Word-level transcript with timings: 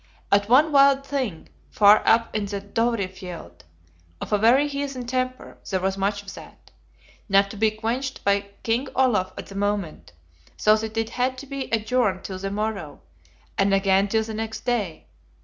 At 0.31 0.49
one 0.49 0.71
wild 0.71 1.05
Thing, 1.05 1.47
far 1.69 2.01
up 2.07 2.35
in 2.35 2.45
the 2.47 2.59
Dovrefjeld, 2.59 3.61
of 4.19 4.33
a 4.33 4.39
very 4.39 4.67
heathen 4.67 5.05
temper, 5.05 5.59
there 5.69 5.79
was 5.79 5.95
much 5.95 6.23
of 6.23 6.33
that; 6.33 6.71
not 7.29 7.51
to 7.51 7.55
be 7.55 7.69
quenched 7.69 8.23
by 8.23 8.49
King 8.63 8.87
Olaf 8.95 9.31
at 9.37 9.45
the 9.45 9.53
moment; 9.53 10.13
so 10.57 10.75
that 10.75 10.97
it 10.97 11.11
had 11.11 11.37
to 11.37 11.45
be 11.45 11.69
adjourned 11.69 12.23
till 12.23 12.39
the 12.39 12.49
morrow, 12.49 13.01
and 13.59 13.75
again 13.75 14.07
till 14.07 14.23
the 14.23 14.33
next 14.33 14.61
day. 14.61 15.05